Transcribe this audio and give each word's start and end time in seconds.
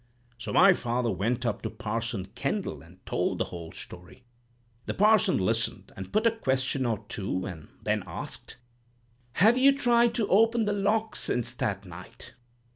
So 0.39 0.51
my 0.51 0.73
father 0.73 1.11
went 1.11 1.45
up 1.45 1.61
to 1.61 1.69
Parson 1.69 2.25
Kendall, 2.25 2.81
and 2.81 3.05
told 3.05 3.37
the 3.37 3.43
whole 3.45 3.71
story. 3.71 4.23
The 4.87 4.95
parson 4.95 5.37
listened, 5.37 5.91
and 5.95 6.11
put 6.11 6.25
a 6.25 6.31
question 6.31 6.87
or 6.87 7.05
two, 7.07 7.45
and 7.45 7.67
then 7.83 8.01
asked: 8.07 8.57
"'Have 9.33 9.59
you 9.59 9.77
tried 9.77 10.15
to 10.15 10.27
open 10.27 10.65
the 10.65 10.73
lock 10.73 11.15
since 11.15 11.53
that 11.53 11.85
night?' 11.85 12.33